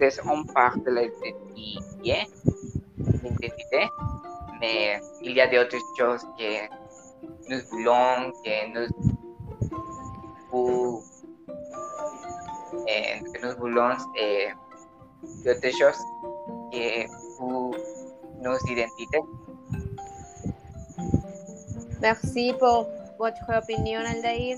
c'est 0.09 0.21
une 0.23 0.45
part 0.53 0.77
de 0.85 0.91
l'identité, 0.91 2.27
l'identité, 3.23 3.81
mais 4.59 4.99
il 5.21 5.33
y 5.33 5.41
a 5.41 5.47
d'autres 5.47 5.77
choses 5.97 6.23
que 6.37 6.51
nous 7.49 7.61
voulons, 7.69 8.31
que 8.43 8.55
nous, 8.73 8.87
vou- 10.51 11.03
eh, 12.87 13.19
que 13.31 13.37
nous 13.45 13.55
voulons, 13.59 13.97
eh, 14.19 14.47
d'autres 15.45 15.71
que 16.71 17.05
pour 17.37 17.75
nos 18.41 18.57
identités. 18.67 19.23
Merci 22.01 22.53
pour 22.59 22.87
votre 23.17 23.47
opinion, 23.57 24.01
Aldaïr. 24.05 24.57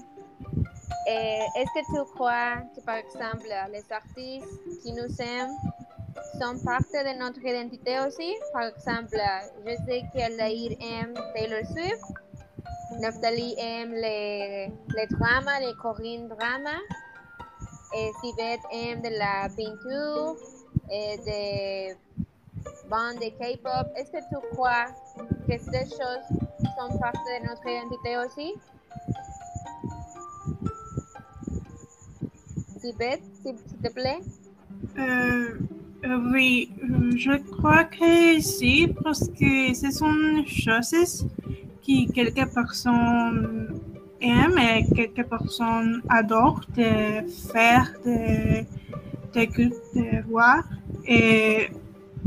Et 1.08 1.40
Est-ce 1.56 1.72
que 1.74 1.86
tu 1.86 2.14
crois 2.16 2.58
que, 2.76 2.82
par 2.82 2.96
exemple, 2.96 3.48
les 3.72 3.86
artistes 3.92 4.82
qui 4.82 4.92
nous 4.94 5.22
aiment 5.22 5.56
sont 6.40 6.58
partie 6.66 6.94
de 6.94 7.20
notre 7.20 7.46
identité 7.46 8.00
aussi? 8.00 8.34
Par 8.52 8.64
exemple, 8.64 9.18
je 9.66 9.76
sais 9.86 10.04
qu'Aldaïr 10.14 10.72
aime 10.82 11.14
Taylor 11.36 11.64
Swift, 11.72 12.02
Naftali 13.00 13.56
aime 13.58 13.94
les, 13.94 14.72
les 14.96 15.08
dramas, 15.08 15.60
les 15.60 15.74
coréens 15.76 16.28
dramas, 16.28 16.82
et 17.96 18.12
Sibeth 18.22 18.62
aime 18.72 19.02
de 19.02 19.10
la 19.10 19.48
peinture 19.56 20.36
et 20.92 21.18
des 21.18 21.96
bandes 22.90 23.20
de 23.20 23.30
K-pop. 23.30 23.88
Est-ce 23.96 24.12
que 24.12 24.24
tu 24.30 24.56
crois 24.56 24.86
que 25.48 25.58
ces 25.58 25.86
choses 25.86 26.28
sont 26.78 27.00
partie 27.00 27.40
de 27.40 27.48
notre 27.48 27.68
identité 27.68 28.18
aussi? 28.18 28.56
S'il 33.42 33.56
te 33.82 33.94
plaît? 33.94 34.20
Euh, 34.98 35.58
euh, 36.06 36.32
oui, 36.32 36.70
euh, 36.84 37.12
je 37.16 37.36
crois 37.52 37.86
que 37.86 38.40
si, 38.40 38.88
parce 39.04 39.28
que 39.30 39.74
ce 39.74 39.90
sont 39.92 40.46
choses 40.46 41.26
que 41.86 42.12
quelques 42.12 42.54
personnes 42.54 43.82
aiment 44.22 44.58
et 44.58 44.86
quelques 44.94 45.28
personnes 45.28 46.02
adorent 46.10 46.66
de 46.76 47.28
faire, 47.52 47.92
de, 48.06 48.62
de, 49.34 49.46
de 49.96 50.24
voir. 50.30 50.64
Et 51.08 51.70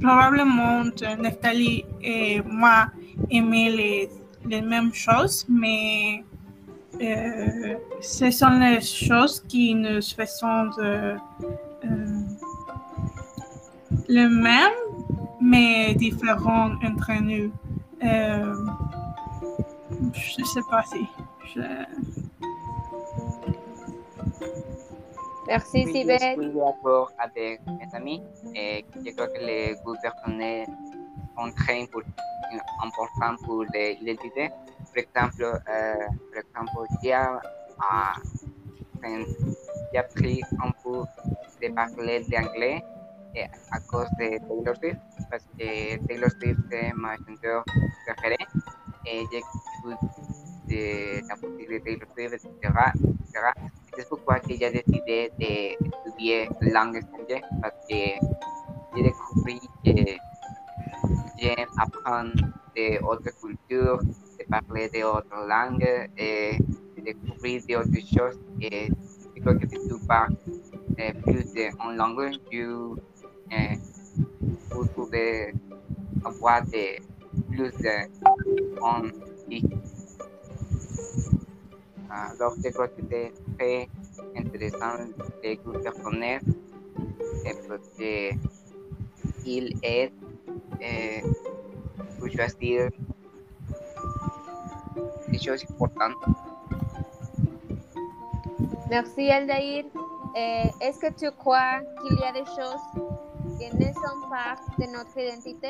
probablement 0.01 0.85
Neftali 1.21 1.85
et 2.03 2.41
moi 2.43 2.89
aimer 3.31 3.71
les, 3.71 4.09
les 4.47 4.63
mêmes 4.63 4.93
choses, 4.95 5.47
mais 5.49 6.25
euh, 7.01 7.75
ce 8.01 8.31
sont 8.31 8.59
les 8.59 8.81
choses 8.81 9.41
qui 9.49 9.75
nous 9.75 10.01
faisons 10.03 10.65
de, 10.77 11.17
euh, 11.85 12.19
le 14.09 14.29
même, 14.29 14.73
mais 15.41 15.95
différent 15.95 16.71
entre 16.83 17.13
nous. 17.21 17.51
Euh, 18.03 18.55
je 20.13 20.45
sais 20.45 20.61
pas 20.71 20.83
si. 20.85 21.07
je- 21.55 21.85
Merci, 25.47 25.85
Oui, 25.87 25.87
je 25.87 25.93
Sibeth. 25.99 26.21
suis 26.21 26.53
d'accord 26.53 27.11
avec 27.19 27.61
mes 27.67 27.89
amis 27.97 28.23
et 28.55 28.85
je 29.05 29.11
crois 29.13 29.29
que 29.29 29.39
les 29.41 29.77
goûts 29.83 29.97
personnels 30.03 30.67
sont 31.37 31.51
très 31.57 31.81
impor- 31.85 32.03
importants 32.85 33.37
pour 33.45 33.65
l'identité. 33.73 34.51
Par 34.95 35.03
exemple, 35.05 35.43
euh, 35.45 36.07
par 36.33 36.39
exemple, 36.39 36.87
j'ai 37.03 37.15
euh, 37.15 37.39
j'ai 39.93 39.99
appris 39.99 40.41
un 40.63 40.71
peu 40.83 41.05
de 41.63 41.69
parler 41.75 42.25
l'anglais 42.31 42.83
et 43.35 43.45
à 43.71 43.81
cause 43.81 44.09
de 44.19 44.39
Taylor 44.39 44.77
Swift, 44.77 45.01
parce 45.31 45.45
que 45.59 45.97
Taylor 46.07 46.31
Swift 46.31 46.73
est 46.73 46.93
ma 46.95 47.17
chanteuse 47.17 47.63
préférée 48.07 48.47
et 49.07 49.25
j'écoute 49.31 49.99
de 50.69 51.29
la 51.29 51.37
musique 51.37 51.71
de 51.71 51.79
Taylor 51.79 52.09
Swift, 52.15 52.35
etc. 52.35 52.51
etc. 52.95 53.53
C'est 53.97 54.09
pourquoi 54.09 54.41
que 54.41 54.55
j'ai 54.55 54.71
décidé 54.71 55.31
d'étudier 55.39 56.49
langue 56.61 56.97
étrangère 56.97 57.43
parce 57.63 57.75
que 57.89 57.95
j'ai 58.97 59.03
découvert 59.03 59.61
que 59.85 59.93
j'aime 61.39 61.69
apprendre 61.79 62.33
d'autres 62.77 63.31
cultures, 63.41 64.01
de 64.03 64.28
parler 64.51 64.89
d'autres 64.89 65.47
langues 65.47 66.11
et 66.17 66.59
de 66.97 67.03
découvrir 67.03 67.63
d'autres 67.69 68.07
choses. 68.07 68.39
Et 68.61 68.89
je 69.37 69.43
que 69.55 69.69
si 69.69 69.89
tu 69.89 70.07
parles 70.07 70.35
euh, 70.99 71.13
plus 71.23 71.53
d'une 71.53 71.97
langue, 71.97 72.39
tu 72.51 72.65
euh, 72.65 72.97
vous 74.71 74.87
pouvez 74.95 75.55
avoir 76.25 76.63
de, 76.63 76.99
plus 77.51 77.73
de 77.79 78.09
vie. 79.49 79.69
Alors, 82.11 82.55
je 82.63 82.71
crois 82.71 82.89
que 82.89 83.03
c'est 83.11 83.33
très 83.59 83.89
intéressant 84.37 84.97
groupes 85.57 85.83
personnels 85.83 86.41
eh, 87.45 87.55
parce 87.69 87.89
que 87.99 88.31
il 89.45 89.77
est 89.83 90.13
eh, 90.81 91.23
pour 92.19 92.29
choisir 92.31 92.91
des 95.29 95.39
choses 95.39 95.65
importantes. 95.71 96.17
Merci 98.91 99.31
Aldaïr. 99.31 99.85
Eh, 100.37 100.71
Est-ce 100.81 101.01
que 101.01 101.13
tu 101.13 101.31
crois 101.37 101.81
qu'il 102.01 102.17
y 102.19 102.25
a 102.25 102.33
des 102.33 102.47
choses 102.47 102.85
qui 103.59 103.75
ne 103.77 103.93
sont 103.93 104.29
pas 104.31 104.57
de 104.79 104.85
notre 104.93 105.19
identité? 105.19 105.69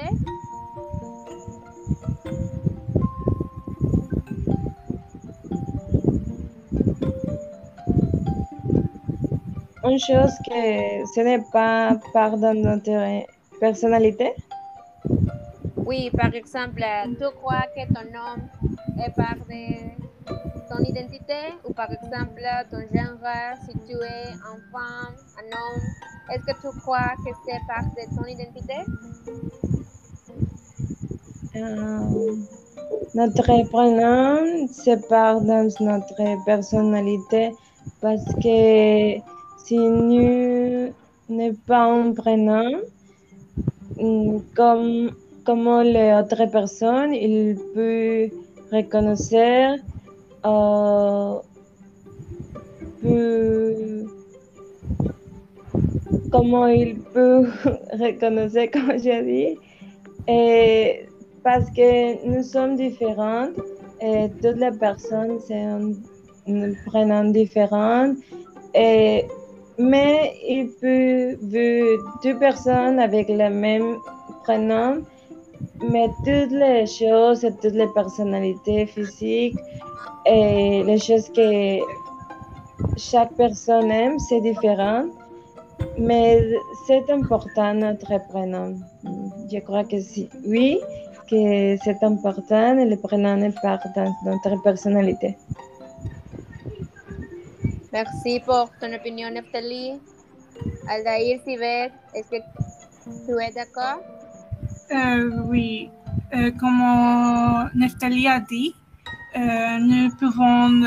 Une 9.85 9.99
chose 9.99 10.33
que 10.47 11.07
ce 11.14 11.21
n'est 11.21 11.45
pas 11.51 11.97
part 12.12 12.37
de 12.37 12.53
notre 12.53 13.27
personnalité. 13.59 14.33
Oui, 15.88 16.11
par 16.11 16.35
exemple, 16.35 16.85
tu 17.18 17.24
crois 17.38 17.64
que 17.74 17.83
ton 17.94 18.05
nom 18.12 18.37
est 19.03 19.11
part 19.16 19.40
de 19.48 19.88
ton 20.68 20.85
identité 20.85 21.57
ou 21.66 21.72
par 21.72 21.90
exemple 21.90 22.42
ton 22.70 22.81
genre, 22.92 23.57
si 23.64 23.72
tu 23.87 23.94
es 23.94 24.29
un 24.51 24.59
femme, 24.70 25.14
un 25.38 25.48
homme, 25.57 25.83
est-ce 26.31 26.44
que 26.44 26.61
tu 26.61 26.79
crois 26.81 27.14
que 27.24 27.31
c'est 27.46 27.62
part 27.66 27.87
de 27.96 28.05
ton 28.14 28.27
identité? 28.27 28.81
Euh, 31.57 32.37
notre 33.14 33.70
prénom, 33.70 34.68
c'est 34.70 35.09
part 35.09 35.40
de 35.40 35.83
notre 35.83 36.44
personnalité 36.44 37.55
parce 38.03 38.27
que 38.42 39.20
si 39.64 39.79
nous 39.79 40.92
n'est 41.31 41.55
pas 41.66 41.85
un 41.85 42.12
prénom, 42.12 42.83
mm, 43.96 44.38
comme, 44.55 45.12
comme 45.49 45.81
les 45.81 46.13
autres 46.13 46.45
personnes, 46.53 47.15
il 47.15 47.57
peut 47.75 48.29
reconnaître, 48.71 49.83
euh, 50.45 51.39
comment 56.31 56.67
il 56.67 56.99
peut 56.99 57.47
reconnaître, 57.95 58.71
comme 58.75 58.99
j'ai 58.99 59.23
dit, 59.23 59.59
et 60.29 61.07
parce 61.43 61.71
que 61.71 62.27
nous 62.27 62.43
sommes 62.43 62.77
différentes 62.77 63.57
et 64.03 64.29
toutes 64.43 64.61
les 64.61 64.77
personnes 64.79 65.39
c'est 65.47 65.63
un, 65.63 65.93
un 66.47 66.75
prénom 66.85 67.25
différent. 67.31 68.13
Et 68.75 69.25
mais 69.79 70.35
il 70.47 70.69
peut 70.79 71.37
voir 71.41 72.21
deux 72.23 72.39
personnes 72.39 72.99
avec 72.99 73.31
le 73.31 73.49
même 73.49 73.97
prénom 74.43 75.05
mais 75.83 76.09
toutes 76.25 76.53
les 76.53 76.87
choses 76.87 77.41
toutes 77.62 77.79
les 77.83 77.88
personnalités 77.88 78.87
physiques 78.87 79.59
et 80.27 80.83
les 80.85 80.99
choses 80.99 81.29
que 81.31 81.79
chaque 82.97 83.33
personne 83.35 83.91
aime 83.91 84.19
c'est 84.19 84.41
différent 84.41 85.05
mais 85.99 86.41
c'est 86.87 87.09
important 87.11 87.75
notre 87.75 88.19
prénom 88.29 88.77
je 89.53 89.59
crois 89.61 89.85
que 89.85 90.01
si 90.01 90.29
oui 90.47 90.79
que 91.29 91.77
c'est 91.85 92.03
important 92.03 92.79
et 92.79 92.87
le 92.87 92.97
prénom 92.97 93.37
est 93.43 93.61
part 93.61 93.81
de 93.95 94.05
notre 94.29 94.62
personnalité. 94.62 95.37
Merci 97.93 98.41
pour 98.41 98.71
ton 98.81 98.93
opinion, 98.93 99.31
Neftali. 99.31 100.01
Aldaïr 100.88 101.41
Sibet, 101.45 101.93
est-ce 102.14 102.31
que 102.31 102.37
tu 103.27 103.33
es 103.43 103.53
d'accord? 103.53 104.01
Euh, 104.92 105.31
oui, 105.46 105.90
Euh, 106.35 106.51
comme 106.61 106.83
Neftali 107.74 108.27
a 108.29 108.40
dit, 108.40 108.74
euh, 109.37 109.79
nous 109.79 110.11
pouvons 110.16 110.85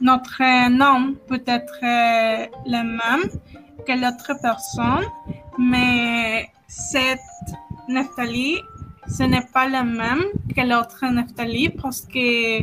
notre 0.00 0.68
nom 0.68 1.14
peut 1.26 1.42
être 1.46 1.80
le 2.66 2.82
même 2.82 3.24
que 3.86 3.92
l'autre 4.00 4.32
personne, 4.40 5.06
mais 5.58 6.48
cette 6.68 7.18
Neftali, 7.88 8.58
ce 9.08 9.24
n'est 9.24 9.48
pas 9.52 9.66
le 9.66 9.82
même 9.84 10.22
que 10.54 10.60
l'autre 10.60 11.04
Neftali 11.10 11.70
parce 11.70 12.02
que 12.02 12.62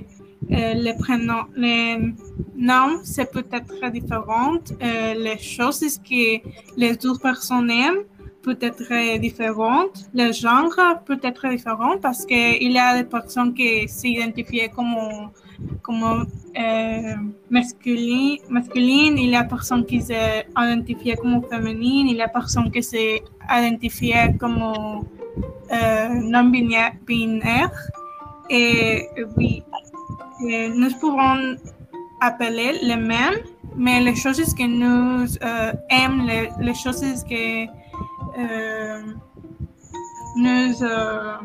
les 0.49 0.95
prénoms, 0.97 1.47
les 1.55 2.13
noms, 2.57 2.99
c'est 3.03 3.31
peut-être 3.31 3.89
différent. 3.91 4.57
Euh, 4.81 5.13
les 5.13 5.37
choses 5.37 5.97
que 5.97 6.41
les 6.75 6.95
deux 6.95 7.17
personnes 7.17 7.69
aiment 7.69 8.03
peut 8.41 8.57
être 8.61 9.19
différentes. 9.19 10.09
Le 10.13 10.31
genre 10.31 10.73
peut 11.05 11.19
être 11.21 11.47
différent 11.49 11.97
parce 12.01 12.25
qu'il 12.25 12.71
y 12.71 12.79
a 12.79 12.97
des 12.97 13.07
personnes 13.07 13.53
qui 13.53 13.87
s'identifient 13.87 14.69
comme, 14.75 14.95
comme 15.81 16.25
euh, 16.57 17.15
masculine, 17.49 18.39
masculine, 18.49 19.17
il 19.17 19.29
y 19.29 19.35
a 19.35 19.43
des 19.43 19.49
personnes 19.49 19.85
qui 19.85 20.01
s'identifient 20.01 21.15
comme 21.15 21.41
féminine, 21.49 22.07
il 22.09 22.17
y 22.17 22.21
a 22.21 22.27
des 22.27 22.33
personnes 22.33 22.71
qui 22.71 22.81
s'identifient 22.81 24.37
comme 24.39 24.61
euh, 25.71 26.07
non-binaire. 26.33 26.93
binaire. 27.05 27.71
Et 28.49 29.09
oui, 29.35 29.61
et 30.47 30.69
nous 30.69 30.89
pouvons 30.99 31.57
appeler 32.21 32.79
les 32.81 32.95
mêmes, 32.95 33.39
mais 33.75 34.01
les 34.01 34.15
choses 34.15 34.53
que 34.53 34.63
nous 34.63 35.25
euh, 35.43 35.73
aimons, 35.89 36.25
les, 36.25 36.49
les 36.59 36.73
choses 36.73 37.23
que 37.23 37.65
euh, 38.39 39.01
nous, 40.35 40.83
euh, 40.83 41.37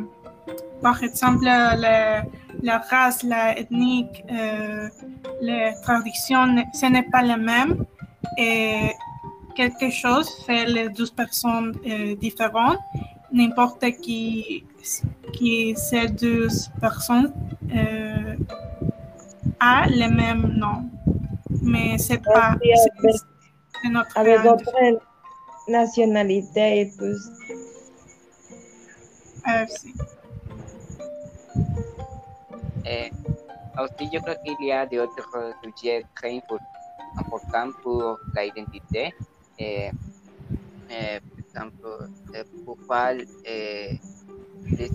par 0.82 1.02
exemple, 1.02 1.44
la, 1.44 2.24
la 2.62 2.78
race, 2.90 3.22
la 3.22 3.54
euh, 3.58 4.88
les 5.40 5.72
traditions, 5.82 6.64
ce 6.72 6.86
n'est 6.86 7.08
pas 7.10 7.22
le 7.22 7.36
même. 7.36 7.84
Et 8.38 8.90
quelque 9.54 9.90
chose 9.90 10.28
fait 10.46 10.66
les 10.66 10.88
deux 10.88 11.08
personnes 11.08 11.72
différentes. 12.20 12.78
N'importe 13.32 13.84
qui, 14.02 14.64
qui 15.32 15.74
ces 15.76 16.08
deux 16.08 16.48
personnes 16.80 17.32
a 19.62 19.86
le 19.88 20.08
même 20.14 20.42
nom. 20.58 20.78
Mais 21.62 21.96
c'est 21.98 22.22
pas 22.22 22.56
Aussi 22.60 22.72
avec, 22.72 22.92
c'est- 23.14 23.26
c'est 23.82 23.88
notre 23.90 24.16
avec 24.18 24.38
euh, 24.38 24.42
d'autres 24.42 25.00
nationalités 25.68 26.80
et 26.80 26.90
tout. 26.98 27.18
euh, 29.48 29.66
sí. 29.68 29.92
Eh, 32.84 33.10
aussi, 33.80 34.10
je 34.12 34.18
crois 34.18 34.34
qu'il 34.44 34.66
y 34.66 34.72
a 34.72 34.86
d'autres 34.86 35.54
sujets 35.62 36.04
très 36.16 36.30
impor- 36.32 36.58
importants 37.16 37.70
pour 37.82 38.18
la 38.34 38.44
identité. 38.46 39.14
Eh, 39.58 39.90
eh, 40.90 41.20
par 41.20 41.38
exemple, 41.38 42.08
eh, 42.34 42.44
pourquoi 42.64 43.14
eh, 43.44 44.00
les 44.78 44.90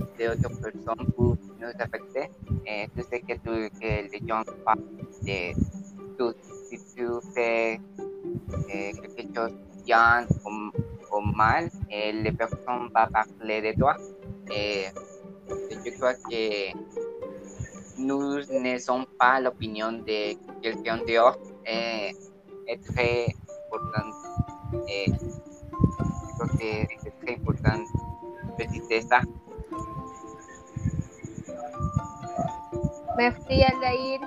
opinions 0.00 0.34
d'autres 0.36 0.60
d'autres 0.60 0.70
personnes 0.70 1.12
peuvent 1.16 1.36
nous 1.60 1.74
affecter. 1.78 2.30
Eh, 2.66 2.86
tu 2.94 3.02
sais 3.02 3.20
que, 3.20 3.34
tu, 3.34 3.70
que 3.80 3.90
les 4.12 4.20
gens 4.26 4.42
parlent 4.64 4.82
de 5.22 5.52
tout. 6.18 6.34
Si 6.68 6.78
tu 6.94 7.06
fais 7.34 7.80
eh, 8.68 8.92
quelque 8.92 9.34
chose 9.34 9.54
bien 9.84 10.26
ou, 10.44 10.70
ou 11.16 11.20
mal, 11.36 11.70
eh, 11.90 12.12
les 12.12 12.32
personnes 12.32 12.88
vont 12.94 13.06
parler 13.12 13.60
de 13.60 13.78
toi. 13.78 13.96
Eh, 14.50 14.86
je 15.84 15.90
crois 15.96 16.14
que 16.14 16.72
nous 17.98 18.40
ne 18.60 18.78
sommes 18.78 19.06
pas 19.18 19.40
l'opinion 19.40 19.92
de 19.92 20.34
quelqu'un 20.62 20.98
dehors 21.06 21.36
est, 21.64 22.12
est 22.66 22.82
très 22.92 23.26
important. 23.66 24.08
Et 24.88 25.06
je 25.06 26.32
crois 26.34 26.48
que 26.48 26.56
c'est 26.58 27.12
très 27.20 27.34
important 27.34 27.78
de 27.78 28.54
préciser 28.54 29.02
Merci 33.16 33.62
Aldaïr. 33.62 34.20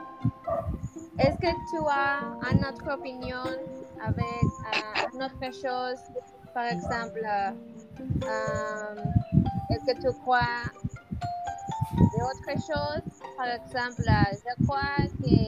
Est-ce 1.18 1.38
que 1.38 1.54
tu 1.70 1.78
as 1.90 2.20
une 2.52 2.64
autre 2.66 2.88
opinion 2.94 3.44
avec 4.00 4.44
euh, 4.44 5.14
une 5.14 5.24
autre 5.24 5.52
chose? 5.54 6.00
Par 6.54 6.66
exemple, 6.66 7.26
est-ce 9.70 9.86
que 9.86 9.96
tu 10.02 10.12
crois 10.22 10.62
d'autres 11.98 12.58
choses? 12.62 13.06
Par 13.38 13.48
exemple, 13.48 14.04
je 14.06 14.66
crois 14.66 15.00
que 15.24 15.40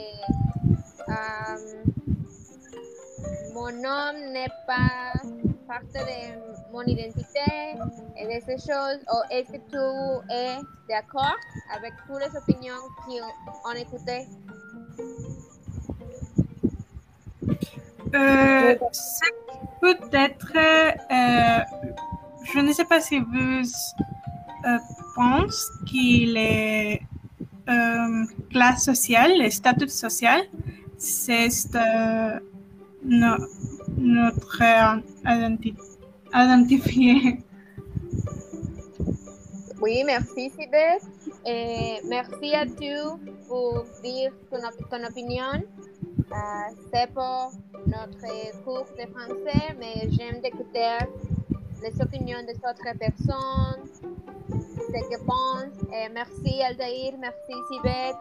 mon 3.53 3.71
nom 3.71 4.13
n'est 4.33 4.55
pas 4.65 5.13
partie 5.67 5.93
de 5.93 6.56
mon 6.71 6.81
identité 6.83 7.75
de 7.75 8.39
ces 8.45 8.57
choses. 8.57 8.99
Ou 9.11 9.19
est-ce 9.31 9.51
que 9.51 9.57
tu 9.57 10.33
es 10.33 10.57
d'accord 10.89 11.37
avec 11.75 11.93
toutes 12.05 12.19
les 12.19 12.37
opinions 12.37 12.83
qui 13.05 13.19
ont 13.21 13.73
écouté? 13.73 14.27
Euh, 18.15 18.75
peut-être, 19.81 20.53
euh, 20.55 21.61
je 22.43 22.59
ne 22.59 22.71
sais 22.71 22.85
pas 22.85 23.01
si 23.01 23.19
vous 23.19 23.63
euh, 24.65 24.77
pensez 25.15 25.65
qu'il 25.85 26.37
est 26.37 27.01
euh, 27.69 28.25
classe 28.49 28.85
sociale, 28.85 29.33
le 29.37 29.49
statut 29.49 29.89
social, 29.89 30.41
c'est 30.97 31.49
no- 33.03 33.37
notre 33.97 34.61
identi- 35.25 35.75
identifié. 36.33 37.39
Oui, 39.81 40.03
merci 40.05 40.49
Sibeth. 40.49 41.03
Et 41.45 41.99
merci 42.05 42.53
à 42.55 42.65
tous 42.65 43.19
pour 43.47 43.85
dire 44.03 44.31
ton, 44.49 44.57
op- 44.57 44.89
ton 44.89 45.03
opinion. 45.05 45.63
Euh, 46.31 46.35
c'est 46.91 47.09
pour 47.13 47.51
notre 47.85 48.63
cours 48.65 48.85
de 48.99 49.05
français, 49.13 49.75
mais 49.79 50.09
j'aime 50.11 50.41
écouter 50.43 50.97
les 51.81 52.01
opinions 52.01 52.39
des 52.45 52.55
autres 52.55 52.97
personnes, 52.99 53.83
ce 54.49 55.07
qu'ils 55.07 55.25
pensent. 55.25 55.79
Et 55.93 56.09
merci 56.13 56.61
Aldaïr, 56.63 57.13
merci 57.19 57.53
Sibeth, 57.71 58.17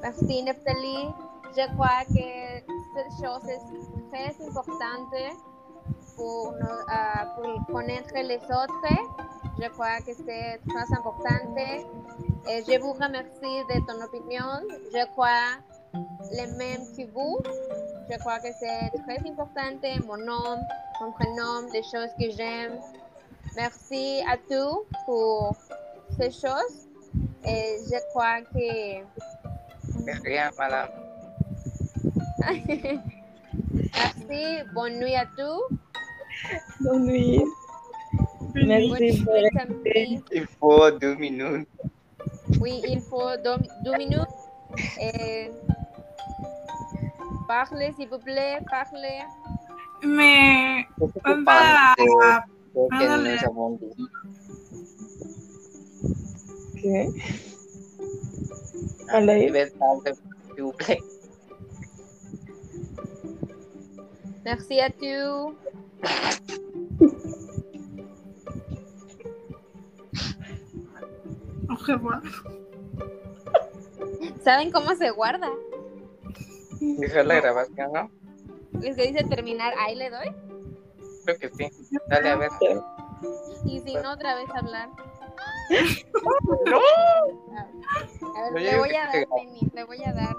merci 0.00 0.42
Neftali. 0.42 1.08
Je 1.56 1.66
crois 1.74 2.04
que 2.08 2.26
cette 2.94 3.12
chose 3.20 3.48
est 3.50 4.10
très 4.10 4.46
importante 4.46 5.12
pour, 6.16 6.54
euh, 6.54 7.24
pour 7.36 7.66
connaître 7.74 8.14
les 8.14 8.36
autres. 8.36 8.88
Je 9.60 9.68
crois 9.68 9.98
que 10.00 10.12
c'est 10.14 10.60
très 10.68 10.96
important. 10.96 11.54
Et 11.56 12.62
je 12.66 12.80
vous 12.80 12.92
remercie 12.92 13.62
de 13.70 13.86
ton 13.86 14.02
opinion. 14.02 14.66
Je 14.92 15.06
crois 15.12 15.58
le 15.94 16.56
même 16.58 16.82
que 16.96 17.10
vous. 17.12 17.38
Je 18.10 18.18
crois 18.18 18.38
que 18.38 18.48
c'est 18.58 18.90
très 19.04 19.18
important. 19.28 19.78
Mon 20.06 20.16
nom, 20.18 20.58
mon 21.00 21.12
prénom, 21.12 21.66
les 21.72 21.82
choses 21.82 22.10
que 22.18 22.30
j'aime. 22.36 22.78
Merci 23.56 24.22
à 24.28 24.36
tous 24.36 24.84
pour 25.06 25.56
ces 26.18 26.30
choses. 26.30 26.88
Et 27.46 27.78
je 27.90 27.98
crois 28.10 28.40
que 28.42 29.02
De 30.04 30.22
rien, 30.24 30.50
madame. 30.58 30.88
Merci. 33.94 34.62
Bonne 34.74 34.98
nuit 34.98 35.14
à 35.14 35.26
tous. 35.36 35.78
Merci. 38.54 39.22
Il 40.32 40.46
faut 40.60 40.90
deux 40.92 41.14
minutes. 41.16 41.68
Oui, 42.60 42.82
il 42.88 43.00
faut 43.00 43.36
deux, 43.42 43.56
deux 43.84 43.96
minutes. 43.96 44.28
Et 45.00 45.50
parlez, 47.48 47.92
s'il 47.96 48.08
vous 48.08 48.18
plaît, 48.18 48.58
parlez. 48.70 49.22
Mais 50.04 50.86
on 51.00 51.06
va 51.42 51.94
que 51.96 52.02
Ah. 52.22 52.44
Merci 64.44 64.80
à 64.80 64.90
tous. 64.90 65.54
¿Saben 74.42 74.70
cómo 74.70 74.94
se 74.94 75.10
guarda? 75.10 75.50
Dejar 76.80 77.26
la 77.26 77.36
grabación, 77.36 77.92
¿no? 77.92 78.10
Es 78.82 78.96
que 78.96 79.06
dice 79.06 79.24
terminar, 79.24 79.72
ahí 79.78 79.94
le 79.94 80.10
doy. 80.10 80.34
Creo 81.24 81.38
que 81.38 81.50
sí. 81.50 81.70
Dale, 82.08 82.30
a 82.30 82.36
ver. 82.36 82.50
Y 83.64 83.80
si 83.80 83.94
no, 83.94 84.12
otra 84.12 84.34
vez 84.34 84.48
hablar. 84.54 84.90
No. 86.66 86.78
A 88.36 88.42
ver, 88.42 88.52
No, 88.52 88.58
le 88.58 88.78
voy 88.78 88.94
a 88.94 89.06
dar. 89.06 89.12
Penny, 89.12 89.60
le 89.72 89.84
voy 89.84 90.04
a 90.04 90.12
dar. 90.12 90.36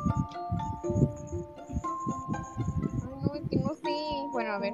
Ay, 3.01 3.19
no, 3.21 3.33
es 3.33 3.49
que 3.49 3.57
no 3.57 3.73
sé. 3.73 4.27
Bueno, 4.31 4.51
a 4.51 4.59
ver. 4.59 4.73